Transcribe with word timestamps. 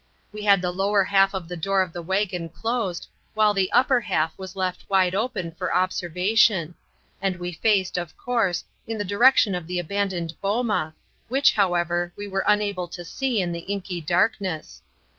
We 0.31 0.41
had 0.45 0.63
the 0.63 0.71
lower 0.71 1.03
half 1.03 1.35
of 1.35 1.47
the 1.47 1.55
door 1.55 1.83
of 1.83 1.93
the 1.93 2.01
wagon 2.01 2.49
closed, 2.49 3.07
while 3.35 3.53
the 3.53 3.71
upper 3.71 3.99
half 4.01 4.35
was 4.35 4.55
left 4.55 4.83
wide 4.89 5.13
open 5.13 5.51
for 5.51 5.71
observation: 5.75 6.73
and 7.21 7.35
we 7.35 7.51
faced, 7.51 7.99
of 7.99 8.17
course, 8.17 8.63
in 8.87 8.97
the 8.97 9.05
direction 9.05 9.53
of 9.53 9.67
the 9.67 9.77
abandoned 9.77 10.33
boma, 10.41 10.95
which, 11.27 11.53
however, 11.53 12.11
we 12.15 12.27
were 12.27 12.43
unable 12.47 12.87
to 12.87 13.05
see 13.05 13.39
in 13.41 13.51
the 13.51 13.59
inky 13.71 14.01
darkness. 14.01 14.81